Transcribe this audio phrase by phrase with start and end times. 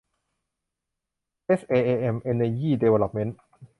[1.47, 3.37] เอสเอเอเอ็ม เอ็นเนอร์ยี่ ดีเวลลอปเมนท์